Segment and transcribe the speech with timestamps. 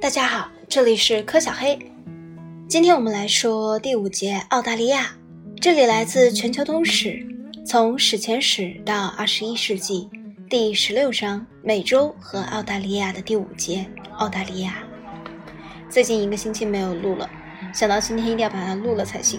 [0.00, 1.78] 大家好，这里是柯小黑。
[2.66, 5.14] 今天我们来说第五节澳大利亚，
[5.60, 7.22] 这里来自全球通史，
[7.66, 10.08] 从史前史到二十一世纪，
[10.48, 13.84] 第十六章美洲和澳大利亚的第五节
[14.16, 14.78] 澳大利亚。
[15.90, 17.28] 最近一个星期没有录了，
[17.74, 19.38] 想到今天一定要把它录了才行。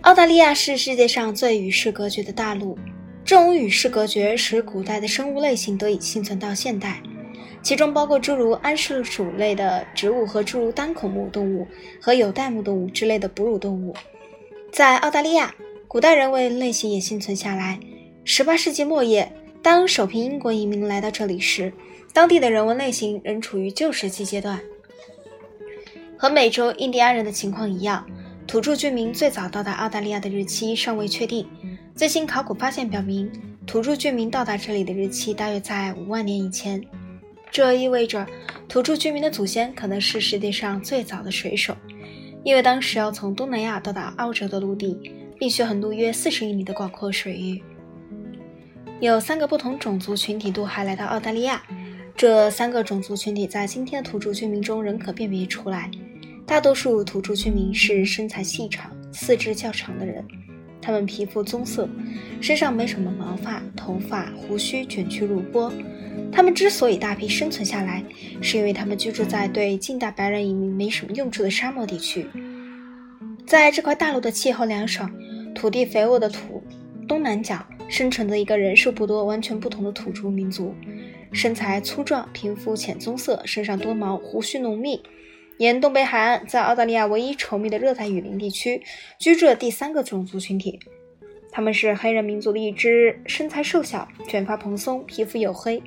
[0.00, 2.78] 澳大利亚是世界上最与世隔绝的大陆，
[3.22, 7.02] 这种与世隔绝使古代的生物类型得以幸存到现代。
[7.62, 11.66] 其中包括诸如桉树属类的植物和诸如单孔目动物
[12.00, 13.94] 和有袋目动物之类的哺乳动物。
[14.72, 15.54] 在澳大利亚，
[15.86, 17.78] 古代人为类型也幸存下来。
[18.24, 21.72] 18世纪末叶，当首批英国移民来到这里时，
[22.12, 24.60] 当地的人文类型仍处于旧石器阶段。
[26.16, 28.06] 和美洲印第安人的情况一样，
[28.46, 31.46] 土著居民最早到达澳大利亚的日期尚未确定。
[31.94, 33.30] 最新考古发现表明，
[33.66, 36.82] 土著居民到达这里的日期大约在5万年以前。
[37.52, 38.26] 这意味着
[38.66, 41.76] 土著居民的祖先可能是世界上最早的水手，
[42.42, 44.98] 因为当时要从东南亚到达澳洲的陆地，
[45.38, 47.62] 必须横渡约四十英里的广阔水域。
[49.00, 51.62] 有三个不同种族群体渡海来到澳大利亚，
[52.16, 55.90] 这三个种族群体在今天的土著居民中仍可辨别出来。
[56.46, 60.24] 大多数土著居民是身材细长、四肢较长的人，
[60.80, 61.86] 他们皮肤棕色，
[62.40, 65.70] 身上没什么毛发，头发、胡须卷曲如波。
[66.32, 68.02] 他们之所以大批生存下来，
[68.40, 72.26] 是因为他们居住在对近代白人移民没什么用处的沙漠地区。
[73.46, 75.12] 在这块大陆的气候凉爽、
[75.54, 76.62] 土地肥沃的土
[77.06, 80.74] 东南角，生存着一个人数不多、完全不同的土著民族，
[81.32, 85.02] 身材粗壮，皮肤浅棕色，身上多毛，胡须浓密。
[85.58, 88.82] 沿东北海岸，在澳大利亚唯一稠密的热带雨林地区，
[89.18, 90.80] 居住了第三个种族群体，
[91.50, 95.82] 他们是黑人民族的一支，身材瘦小，卷发蓬松，皮肤黝黑。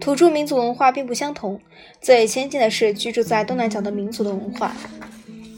[0.00, 1.60] 土著民族文化并不相同，
[2.00, 4.74] 最先进的是居住在东南角的民族的文化。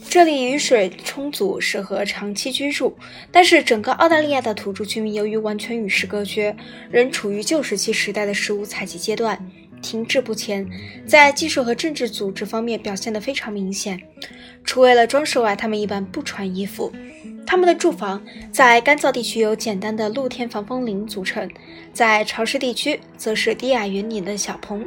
[0.09, 2.97] 这里雨水充足，适合长期居住。
[3.31, 6.53] 但是整个澳大利亚的土著居民由于完全与世隔绝，
[6.89, 9.39] 仍处于旧石器时代的食物采集阶段，
[9.81, 10.67] 停滞不前，
[11.07, 14.01] 在技术和政治组织方面表现得非常明显。
[14.65, 16.91] 除为了装饰外，他们一般不穿衣服。
[17.45, 18.21] 他们的住房
[18.51, 21.49] 在干燥地区由简单的露天防风林组成，
[21.91, 24.85] 在潮湿地区则是低矮圆顶的小棚。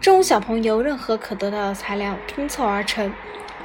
[0.00, 3.12] 这种小棚由任何可得到的材料拼凑而成，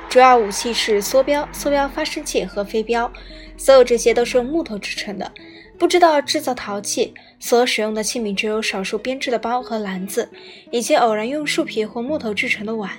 [0.09, 3.11] 主要武器是梭镖、梭镖发射器和飞镖，
[3.57, 5.31] 所有这些都是用木头制成的。
[5.77, 10.29] 不知道制造陶器，所使用的器皿只有少数编织的包和篮子，
[10.71, 12.91] 以及偶然用树皮或木头制成的碗。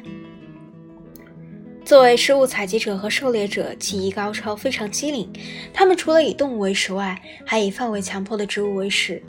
[1.86, 5.32] 作为食物采集者和狩猎者，技艺高超，非常机灵。
[5.72, 9.22] 他们除了以动物为食外，还以范围强迫的植物为食。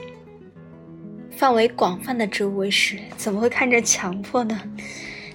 [1.30, 4.60] 范围广泛的植物为食，怎么会看着强迫呢？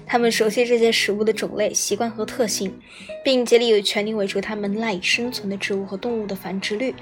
[0.05, 2.77] 他们熟悉这些食物的种类、习惯和特性，
[3.23, 6.93] 并竭力以全力维持它们赖以生存的植物和动物的繁殖率。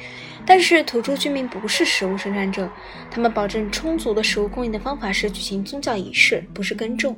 [0.45, 2.69] 但是，土著居民不是食物生产者，
[3.09, 7.17] 他们保证充足的食物供应的方法是举行宗教仪式，不是耕种。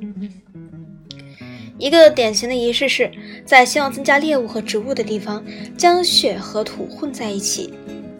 [1.78, 3.10] 一个典型的仪式是
[3.44, 5.44] 在希望增加猎物和植物的地方，
[5.76, 7.72] 将血和土混在一起。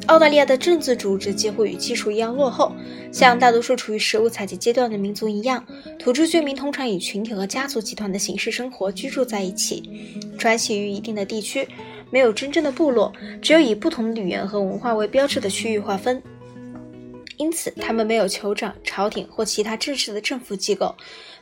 [0.07, 2.75] 澳大利亚的政治组织几乎与技术一样落后，
[3.11, 5.65] 像大多数处于食物采集阶段的民族一样，
[5.99, 11.67] 土著居民通常以群体和家族集团的形式生活居住在一起，转徙于一定的地区，
[12.11, 13.11] 没有真正的部落，
[13.41, 16.23] 只有以不同的语言和文化为标志的区域划分。
[17.37, 20.95] 因此，他们没有酋长、朝廷或其他正式的政府机构。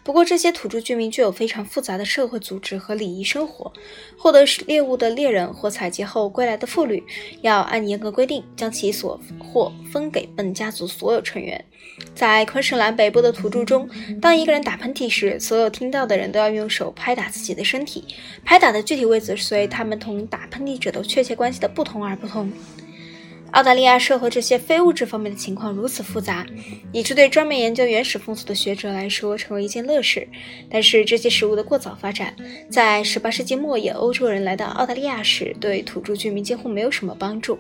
[0.05, 3.73] 不过，这些土著居民具有非常复杂的社会组织和礼仪生活。
[4.19, 7.03] 获得猎物的猎人或采集后归来的妇女，
[7.41, 11.65] 要按严格规定将其所获分给本家族所有成员。
[12.15, 13.89] 在昆士兰北部的土著中，
[14.21, 18.05] 当一个人打喷嚏时，所有听到的人都要用手拍打自己的身体，
[18.45, 22.51] 拍打的具体位置随他们同打喷嚏者的确切关系的不同而不同。
[23.53, 26.47] 澳大利亚社会这些非物质方面的情况如此复杂，
[26.91, 30.27] 以致对专门研究原始风俗的学者来说成为一件乐事。
[30.71, 32.35] 但是这些食物的过早发展，
[32.71, 37.59] 在十八世纪末叶欧洲人来到澳大利亚时，对土著居民几乎没有什么帮助。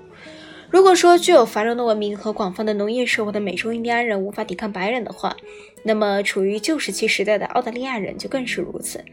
[0.71, 5.37] 如果说具有繁荣的文明和广泛的农业社会的美洲印第安人无法抵抗白人的话，
[5.83, 9.05] 那么处于旧石器时代的澳大利亚人就更是如此，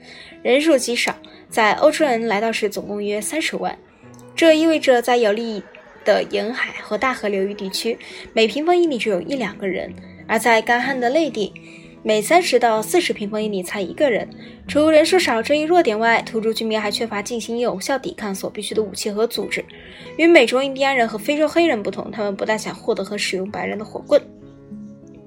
[0.42, 1.14] 人数极少，
[1.50, 3.78] 在欧洲人来到时总共约三十万。
[4.34, 5.62] 这意味着在有利。
[6.10, 7.96] 的沿海和大河流域地区，
[8.34, 9.92] 每平方英里只有一两个人；
[10.28, 11.54] 而在干旱的内地，
[12.02, 14.28] 每三十到四十平方英里才一个人。
[14.68, 19.64] 除人数少这一弱点外，土著居民还缺乏进行有效抵抗所必需的武器和组织。
[20.18, 24.20] 与美洲印第安人和非洲黑人不同，他们不但想获得和使用白人的火棍。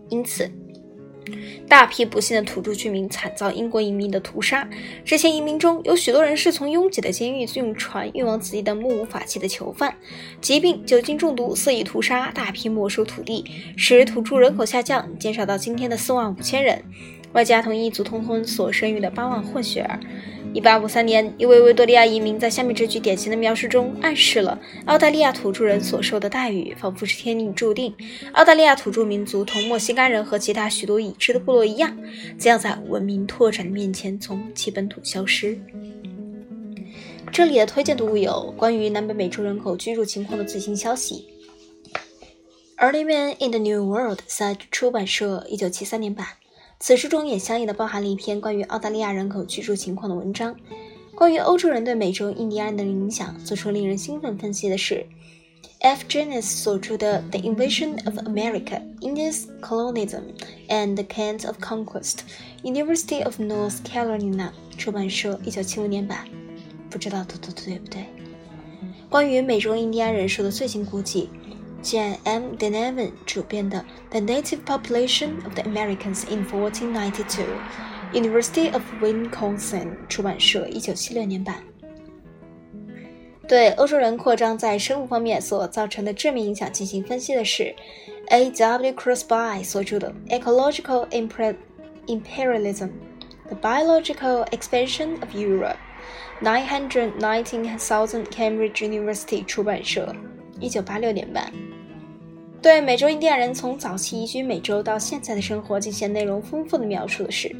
[0.09, 0.51] 因此，
[1.69, 4.69] 大批不幸的土著居民惨遭英国移民的屠杀。
[5.05, 9.97] 这些移民中有许多人是从拥挤的监狱用船运往此地的目无法纪的囚犯。
[10.41, 13.45] 疾病、酒精中毒、肆意屠杀、大批没收土地，
[13.77, 16.83] 使土著人口下降，减少到今天的四万五千人。
[17.33, 19.99] 外加同一族通婚所生育的八万混血儿。
[20.55, 27.95] 一八五三年，一位维多利亚移民在下面这句典型的描述中暗示了澳大利亚土著人所受的待遇仿佛是天命注定。
[28.33, 31.97] 澳大利亚土著民族同墨西哥人和其他许多已知的部落一样，
[32.37, 35.59] 将在文明拓展的面前从其本土消失。
[37.31, 41.27] 这里的推荐读物有关于南北美洲人口居住情况的最新消息，
[42.85, 46.27] 《Early Man in the New World》在出版社一九七三年版。
[46.83, 50.57] 此书中也相应的包含了一篇关于澳大利亚人口居住情况的文章。
[51.15, 55.07] 关于欧洲人对美洲印第安人的影响，做出令人兴奋分析的是
[55.79, 56.03] F.
[56.09, 60.23] Jennings 所著的《The Invasion of America: Indians, Colonism,
[60.69, 62.17] and the Cant of Conquest》
[62.65, 66.27] ，University of North Carolina 出版社一九七五年版。
[66.91, 68.07] 不知道读的对不对？
[69.09, 71.31] 关于美洲印第安人数的最新估计。
[71.84, 72.56] Jan M.
[72.58, 81.64] Denevan 主编的《The Native Population of the Americans in 1492》，University of Wisconsin 出版社，一九七六年版。
[83.48, 87.74] 对欧洲人扩张在生物方面所造成的正面影响进行分析的是
[88.28, 88.52] A.
[88.52, 88.92] W.
[88.92, 91.08] Crosby 所着的《Ecological
[92.08, 92.90] Imperialism:
[93.48, 100.14] The Biological Expansion of Europe》，nine hundred nineteen thousand Cambridge University 出版社，
[100.60, 101.50] 一九八六年版。
[102.63, 107.49] 对美洲印第安人从早期移居美洲到现在的生活进行内容丰富的描述的是《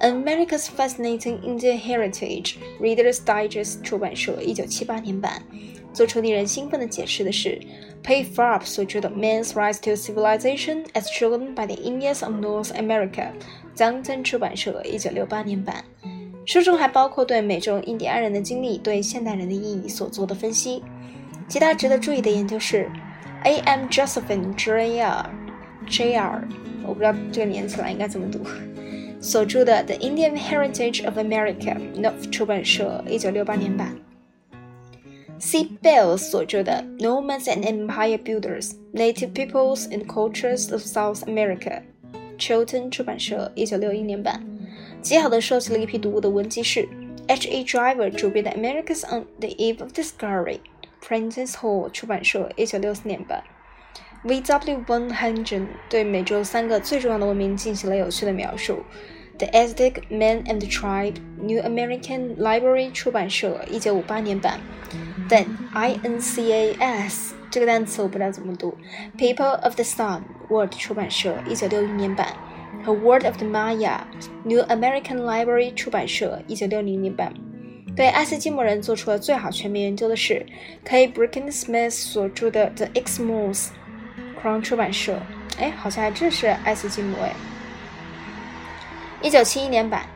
[0.00, 5.42] America's Fascinating Indian Heritage》，Reader's Digest 出版社一九七八年版。
[5.92, 7.60] 做出令人兴奋的解释的是
[8.02, 13.10] Pay Farb 所著的《Man's Rise to Civilization as Shown by the Indians of North America》，
[13.74, 15.84] 江森出版社一九六八年版。
[16.46, 20.82] 书中还包括对美洲印第安人的经历对现代人的意义所做的分析。
[21.48, 22.90] 其他值得注意的研究是。
[23.43, 23.57] A.
[23.59, 23.87] M.
[23.89, 25.25] Josephine Jr.
[25.87, 26.41] Jr.
[26.85, 28.39] 我不知道这个连起来应该怎么读。
[29.19, 33.95] 所着的《The Indian Heritage of America》，North 出版社，一九六八年版。
[35.39, 35.67] C.
[35.81, 44.41] Bell 所着的《Nomads and Empire Builders: Native Peoples and Cultures of South America》，Chilton 出版社，一九六一年版。
[45.01, 46.87] 极好的收集了一批读物的文集是
[47.27, 47.49] H.
[47.49, 47.65] E.
[47.65, 50.59] Driver 主编的《Americans on the Eve of Discovery》。
[51.01, 53.43] Princess Hall 出版社，一九六四年版。
[54.23, 54.83] V.W.
[54.85, 58.83] Van Hagen 对美洲三个最重要的文明进行了有趣的描述。
[59.37, 64.61] The Aztec Man and Tribe New American Library 出版社，一九五八年版。
[65.27, 68.77] Then I.N.C.A.S 这个单词我不知道怎么读。
[69.17, 72.27] People of the Sun World 出版社，一九六一年版。
[72.85, 74.01] 和 Word of the Maya
[74.43, 77.33] New American Library 出版社，一九六零年版。
[77.98, 80.46] 对爱斯基摩人做出了最好全面研究的是
[80.84, 81.08] K.
[81.08, 83.66] Bricken Smith 所著的《The Eskimos》
[84.40, 85.20] ，Crown 出版社。
[85.58, 87.34] 哎，好像还真是爱斯基摩哎。
[89.20, 90.06] 一九七一年版，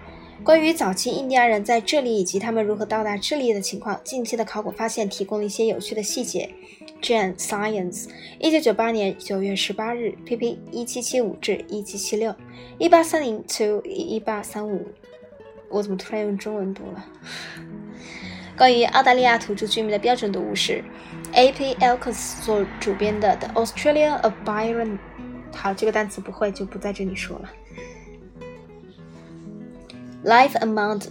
[0.44, 6.48] 关于早期印第安人在这里以及他们如何到达智利的情况，近期的考古发现提供了一些有趣的细节。
[7.02, 8.08] jan Science，
[8.38, 12.32] 一九九八年九月十八日，pp 一七七五至一七七六，
[12.78, 14.86] 一八三零 to 一八三五。
[15.68, 17.02] 我怎么突然用中文读了？
[18.56, 20.84] 关于澳大利亚土著居民的标准读物是
[21.32, 21.74] A.P.
[21.76, 24.98] Elkins 所主编的《The Australia of Byron》。
[25.54, 27.50] 好，这个单词不会就不在这里说了。
[30.24, 31.08] Life amount，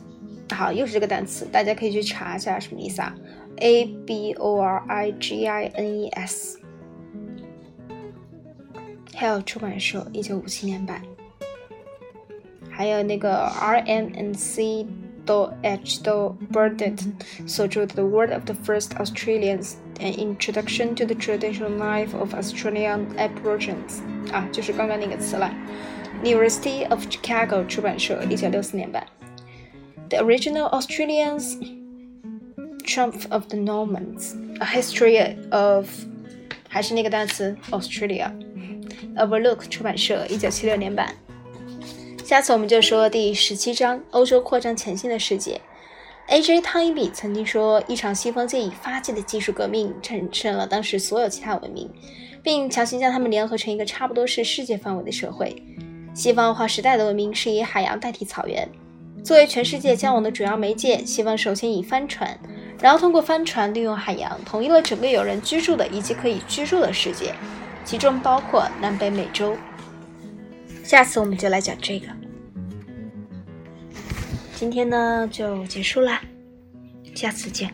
[0.54, 3.16] 好，又是这个单词，大家可以去查一下什么意思啊
[3.58, 4.38] ？A.B.O.R.I.G.I.N.E.S。
[9.14, 11.02] Hell 出版社，一九五七年版。
[12.70, 14.88] 还有那个 R M N C
[15.31, 16.99] 都 H 都 Burdett
[17.47, 25.53] 所着的《The Word of the First Australians: An Introduction to the Traditional Life of Australian Aborigines》啊，就是刚刚那个词了。
[26.23, 29.07] University of Chicago 出版社，一九六四年版。
[30.09, 31.57] The Original Australians
[32.85, 35.89] Triumph of the Normans: A History of
[36.69, 41.13] 还是那个单词 Australia。Overlook 出版社，一九七六年版。
[42.32, 45.60] 下次我们就说第十七章欧洲扩张前线的世界。
[46.28, 46.62] A.J.
[46.62, 51.92] 汤因比曾经说，一场西方借以发迹的技术革命战胜了当时所有其他文明，
[52.42, 55.62] 并强行将它们联合成一个差不多是世界范围的社会。
[56.14, 58.66] 西方化时代的文明是以海洋代替草原，
[59.22, 61.04] 作为全世界交往的主要媒介。
[61.04, 62.40] 西方首先以帆船，
[62.80, 67.36] 然后通过帆船利用海洋，统一了整个有人居住的以及可以居住的世界，
[67.84, 69.54] 其中包括南北美洲。
[70.82, 72.08] 下次我们就来讲这个。
[74.62, 76.22] 今天呢就结束啦，
[77.16, 77.74] 下次见。